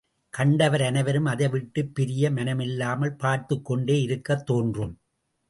கண்டவர் 0.29 0.81
அனைவரும் 0.81 1.25
அதை 1.25 1.47
விட்டுப் 1.47 1.95
பிரிய 1.95 2.31
மனமில்லாமல் 2.31 3.17
பார்த்துக்கொண்டே 3.17 4.01
இருக்கத் 4.01 4.45
தோன்றும். 4.45 4.99